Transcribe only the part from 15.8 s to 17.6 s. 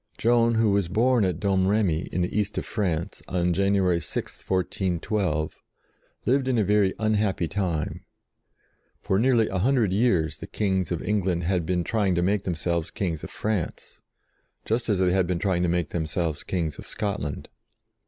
themselves kings of Scotland.